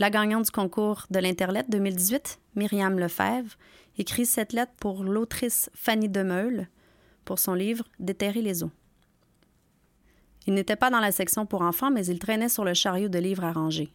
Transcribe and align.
La 0.00 0.08
gagnante 0.08 0.46
du 0.46 0.50
concours 0.50 1.04
de 1.10 1.18
l'Interlet 1.18 1.62
2018, 1.68 2.40
Myriam 2.54 2.98
Lefebvre, 2.98 3.58
écrit 3.98 4.24
cette 4.24 4.54
lettre 4.54 4.72
pour 4.80 5.04
l'autrice 5.04 5.68
Fanny 5.74 6.08
Demeule 6.08 6.68
pour 7.26 7.38
son 7.38 7.52
livre 7.52 7.84
Déterrer 7.98 8.40
les 8.40 8.64
eaux. 8.64 8.70
Il 10.46 10.54
n'était 10.54 10.76
pas 10.76 10.88
dans 10.88 11.00
la 11.00 11.12
section 11.12 11.44
pour 11.44 11.60
enfants, 11.60 11.90
mais 11.90 12.06
il 12.06 12.18
traînait 12.18 12.48
sur 12.48 12.64
le 12.64 12.72
chariot 12.72 13.10
de 13.10 13.18
livres 13.18 13.44
à 13.44 13.52
ranger. 13.52 13.92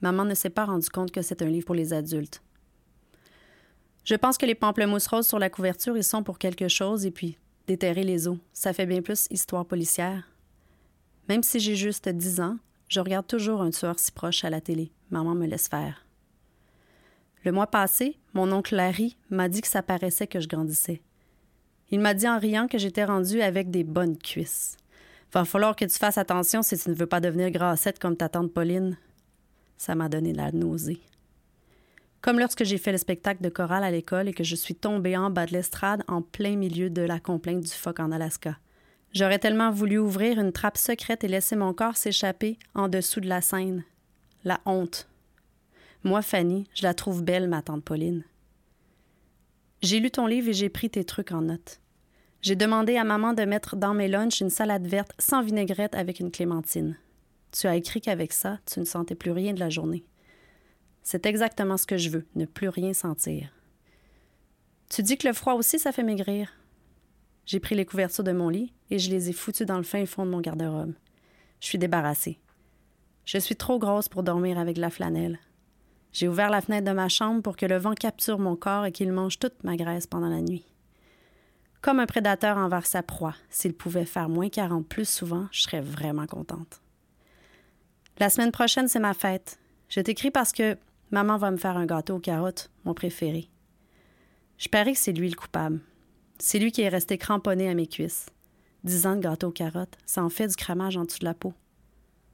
Maman 0.00 0.24
ne 0.24 0.34
s'est 0.34 0.50
pas 0.50 0.64
rendu 0.64 0.88
compte 0.88 1.12
que 1.12 1.22
c'est 1.22 1.40
un 1.40 1.46
livre 1.46 1.66
pour 1.66 1.76
les 1.76 1.92
adultes. 1.92 2.42
Je 4.02 4.16
pense 4.16 4.38
que 4.38 4.46
les 4.46 4.56
pamplemousses 4.56 5.06
roses 5.06 5.28
sur 5.28 5.38
la 5.38 5.50
couverture, 5.50 5.96
ils 5.96 6.02
sont 6.02 6.24
pour 6.24 6.40
quelque 6.40 6.66
chose, 6.66 7.06
et 7.06 7.12
puis 7.12 7.38
déterrer 7.68 8.02
les 8.02 8.26
eaux, 8.26 8.38
ça 8.52 8.72
fait 8.72 8.86
bien 8.86 9.02
plus 9.02 9.28
histoire 9.30 9.66
policière. 9.66 10.28
Même 11.28 11.44
si 11.44 11.60
j'ai 11.60 11.76
juste 11.76 12.08
dix 12.08 12.40
ans, 12.40 12.58
je 12.88 13.00
regarde 13.00 13.26
toujours 13.26 13.62
un 13.62 13.70
tueur 13.70 13.98
si 13.98 14.12
proche 14.12 14.44
à 14.44 14.50
la 14.50 14.60
télé. 14.60 14.92
Maman 15.10 15.34
me 15.34 15.46
laisse 15.46 15.68
faire. 15.68 16.04
Le 17.44 17.52
mois 17.52 17.66
passé, 17.66 18.18
mon 18.32 18.50
oncle 18.52 18.74
Larry 18.74 19.16
m'a 19.30 19.48
dit 19.48 19.60
que 19.60 19.68
ça 19.68 19.82
paraissait 19.82 20.26
que 20.26 20.40
je 20.40 20.48
grandissais. 20.48 21.02
Il 21.90 22.00
m'a 22.00 22.14
dit 22.14 22.28
en 22.28 22.38
riant 22.38 22.68
que 22.68 22.78
j'étais 22.78 23.04
rendue 23.04 23.42
avec 23.42 23.70
des 23.70 23.84
bonnes 23.84 24.16
cuisses. 24.16 24.76
Va 25.32 25.44
falloir 25.44 25.76
que 25.76 25.84
tu 25.84 25.98
fasses 25.98 26.18
attention 26.18 26.62
si 26.62 26.78
tu 26.78 26.88
ne 26.88 26.94
veux 26.94 27.06
pas 27.06 27.20
devenir 27.20 27.50
grassette 27.50 27.98
comme 27.98 28.16
ta 28.16 28.28
tante 28.28 28.52
Pauline. 28.52 28.96
Ça 29.76 29.94
m'a 29.94 30.08
donné 30.08 30.32
la 30.32 30.52
nausée. 30.52 31.00
Comme 32.22 32.38
lorsque 32.38 32.64
j'ai 32.64 32.78
fait 32.78 32.92
le 32.92 32.98
spectacle 32.98 33.42
de 33.42 33.50
chorale 33.50 33.84
à 33.84 33.90
l'école 33.90 34.28
et 34.28 34.32
que 34.32 34.44
je 34.44 34.56
suis 34.56 34.74
tombée 34.74 35.16
en 35.16 35.28
bas 35.28 35.44
de 35.44 35.52
l'estrade 35.52 36.02
en 36.08 36.22
plein 36.22 36.56
milieu 36.56 36.88
de 36.88 37.02
la 37.02 37.20
complainte 37.20 37.60
du 37.60 37.70
phoque 37.70 38.00
en 38.00 38.12
Alaska. 38.12 38.56
J'aurais 39.14 39.38
tellement 39.38 39.70
voulu 39.70 39.98
ouvrir 39.98 40.40
une 40.40 40.52
trappe 40.52 40.76
secrète 40.76 41.22
et 41.22 41.28
laisser 41.28 41.54
mon 41.54 41.72
corps 41.72 41.96
s'échapper 41.96 42.58
en 42.74 42.88
dessous 42.88 43.20
de 43.20 43.28
la 43.28 43.40
scène. 43.40 43.84
La 44.42 44.60
honte. 44.66 45.08
Moi, 46.02 46.20
Fanny, 46.20 46.68
je 46.74 46.82
la 46.82 46.94
trouve 46.94 47.22
belle, 47.22 47.48
ma 47.48 47.62
tante 47.62 47.84
Pauline. 47.84 48.24
J'ai 49.82 50.00
lu 50.00 50.10
ton 50.10 50.26
livre 50.26 50.48
et 50.48 50.52
j'ai 50.52 50.68
pris 50.68 50.90
tes 50.90 51.04
trucs 51.04 51.30
en 51.30 51.42
note. 51.42 51.80
J'ai 52.42 52.56
demandé 52.56 52.96
à 52.96 53.04
maman 53.04 53.34
de 53.34 53.44
mettre 53.44 53.76
dans 53.76 53.94
mes 53.94 54.08
lunchs 54.08 54.40
une 54.40 54.50
salade 54.50 54.86
verte 54.86 55.12
sans 55.18 55.42
vinaigrette 55.42 55.94
avec 55.94 56.18
une 56.18 56.32
clémentine. 56.32 56.96
Tu 57.52 57.68
as 57.68 57.76
écrit 57.76 58.00
qu'avec 58.00 58.32
ça, 58.32 58.58
tu 58.66 58.80
ne 58.80 58.84
sentais 58.84 59.14
plus 59.14 59.30
rien 59.30 59.54
de 59.54 59.60
la 59.60 59.70
journée. 59.70 60.04
C'est 61.04 61.24
exactement 61.24 61.76
ce 61.76 61.86
que 61.86 61.96
je 61.98 62.10
veux, 62.10 62.26
ne 62.34 62.46
plus 62.46 62.68
rien 62.68 62.92
sentir. 62.92 63.48
Tu 64.90 65.02
dis 65.02 65.16
que 65.16 65.28
le 65.28 65.34
froid 65.34 65.54
aussi, 65.54 65.78
ça 65.78 65.92
fait 65.92 66.02
maigrir. 66.02 66.52
J'ai 67.46 67.60
pris 67.60 67.74
les 67.74 67.84
couvertures 67.84 68.24
de 68.24 68.32
mon 68.32 68.48
lit 68.48 68.72
et 68.90 68.98
je 68.98 69.10
les 69.10 69.28
ai 69.28 69.32
foutues 69.32 69.66
dans 69.66 69.76
le 69.76 69.82
fin 69.82 70.06
fond 70.06 70.24
de 70.24 70.30
mon 70.30 70.40
garde-robe. 70.40 70.94
Je 71.60 71.66
suis 71.66 71.78
débarrassée. 71.78 72.38
Je 73.24 73.38
suis 73.38 73.56
trop 73.56 73.78
grosse 73.78 74.08
pour 74.08 74.22
dormir 74.22 74.58
avec 74.58 74.76
la 74.76 74.90
flanelle. 74.90 75.38
J'ai 76.12 76.28
ouvert 76.28 76.50
la 76.50 76.60
fenêtre 76.60 76.86
de 76.86 76.94
ma 76.94 77.08
chambre 77.08 77.42
pour 77.42 77.56
que 77.56 77.66
le 77.66 77.76
vent 77.76 77.94
capture 77.94 78.38
mon 78.38 78.54
corps 78.54 78.86
et 78.86 78.92
qu'il 78.92 79.12
mange 79.12 79.38
toute 79.38 79.64
ma 79.64 79.76
graisse 79.76 80.06
pendant 80.06 80.28
la 80.28 80.40
nuit. 80.40 80.64
Comme 81.80 82.00
un 82.00 82.06
prédateur 82.06 82.56
envers 82.56 82.86
sa 82.86 83.02
proie, 83.02 83.34
s'il 83.50 83.74
pouvait 83.74 84.04
faire 84.04 84.28
moins 84.28 84.48
40 84.48 84.86
plus 84.86 85.08
souvent, 85.08 85.48
je 85.50 85.62
serais 85.62 85.80
vraiment 85.80 86.26
contente. 86.26 86.80
La 88.18 88.30
semaine 88.30 88.52
prochaine, 88.52 88.88
c'est 88.88 89.00
ma 89.00 89.12
fête. 89.12 89.58
Je 89.88 90.00
t'écris 90.00 90.30
parce 90.30 90.52
que 90.52 90.78
maman 91.10 91.36
va 91.36 91.50
me 91.50 91.56
faire 91.56 91.76
un 91.76 91.84
gâteau 91.84 92.16
aux 92.16 92.20
carottes, 92.20 92.70
mon 92.84 92.94
préféré. 92.94 93.50
Je 94.56 94.68
parie 94.68 94.92
que 94.92 94.98
c'est 94.98 95.12
lui 95.12 95.28
le 95.28 95.36
coupable. 95.36 95.80
C'est 96.38 96.58
lui 96.58 96.72
qui 96.72 96.82
est 96.82 96.88
resté 96.88 97.18
cramponné 97.18 97.68
à 97.68 97.74
mes 97.74 97.86
cuisses. 97.86 98.26
Dix 98.82 99.06
ans 99.06 99.16
de 99.16 99.20
gâteau 99.20 99.48
aux 99.48 99.52
carottes, 99.52 99.96
ça 100.04 100.22
en 100.22 100.28
fait 100.28 100.48
du 100.48 100.56
cramage 100.56 100.96
en 100.96 101.04
dessous 101.04 101.20
de 101.20 101.24
la 101.24 101.34
peau. 101.34 101.54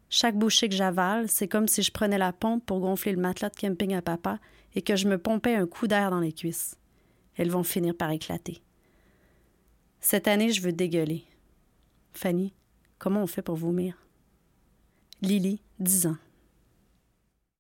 Chaque 0.09 0.37
bouchée 0.37 0.69
que 0.69 0.75
j'avale, 0.75 1.29
c'est 1.29 1.47
comme 1.47 1.69
si 1.69 1.83
je 1.83 1.93
prenais 1.93 2.19
la 2.19 2.33
pompe 2.33 2.67
pour 2.67 2.81
gonfler 2.81 3.13
le 3.13 3.21
matelas 3.21 3.51
de 3.51 3.57
camping 3.57 3.95
à 3.95 4.03
papa 4.03 4.41
et 4.75 4.83
que 4.83 4.97
je 4.97 5.07
me 5.07 5.19
pompais 5.19 5.55
un 5.55 5.67
coup 5.67 5.87
d'air 5.87 6.11
dans 6.11 6.19
les 6.19 6.33
cuisses. 6.33 6.77
Elles 7.37 7.51
vont 7.51 7.63
finir 7.63 7.95
par 7.97 8.11
éclater. 8.11 8.61
Cette 10.01 10.27
année, 10.27 10.51
je 10.51 10.63
veux 10.63 10.73
dégueuler. 10.73 11.25
Fanny, 12.13 12.53
comment 12.99 13.23
on 13.23 13.29
fait 13.29 13.43
pour 13.43 13.55
vomir? 13.55 13.95
Lily, 15.23 15.63
10 15.79 16.07
ans. 16.07 16.17